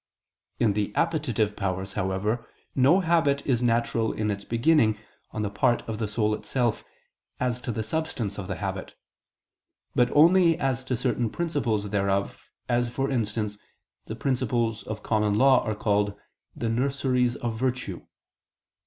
In 0.59 0.73
the 0.73 0.91
appetitive 0.95 1.55
powers, 1.55 1.93
however, 1.93 2.49
no 2.73 3.01
habit 3.01 3.45
is 3.45 3.61
natural 3.61 4.11
in 4.11 4.31
its 4.31 4.43
beginning, 4.43 4.97
on 5.29 5.43
the 5.43 5.49
part 5.51 5.83
of 5.83 5.99
the 5.99 6.07
soul 6.07 6.33
itself, 6.33 6.83
as 7.39 7.61
to 7.61 7.71
the 7.71 7.83
substance 7.83 8.39
of 8.39 8.47
the 8.47 8.55
habit; 8.55 8.95
but 9.93 10.09
only 10.13 10.57
as 10.57 10.83
to 10.85 10.97
certain 10.97 11.29
principles 11.29 11.87
thereof, 11.91 12.41
as, 12.67 12.89
for 12.89 13.11
instance, 13.11 13.59
the 14.07 14.15
principles 14.15 14.81
of 14.81 15.03
common 15.03 15.35
law 15.35 15.63
are 15.63 15.75
called 15.75 16.15
the 16.55 16.67
"nurseries 16.67 17.35
of 17.35 17.55
virtue." 17.55 18.01